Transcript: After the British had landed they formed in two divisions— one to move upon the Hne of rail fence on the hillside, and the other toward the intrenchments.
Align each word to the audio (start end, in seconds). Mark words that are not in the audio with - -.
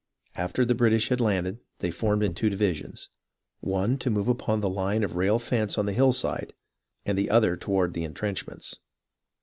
After 0.35 0.65
the 0.65 0.73
British 0.73 1.09
had 1.09 1.21
landed 1.21 1.63
they 1.77 1.91
formed 1.91 2.23
in 2.23 2.33
two 2.33 2.49
divisions— 2.49 3.07
one 3.77 3.99
to 3.99 4.09
move 4.09 4.27
upon 4.27 4.59
the 4.59 4.67
Hne 4.71 5.03
of 5.03 5.15
rail 5.15 5.37
fence 5.37 5.77
on 5.77 5.85
the 5.85 5.93
hillside, 5.93 6.53
and 7.05 7.15
the 7.15 7.29
other 7.29 7.55
toward 7.55 7.93
the 7.93 8.03
intrenchments. 8.03 8.79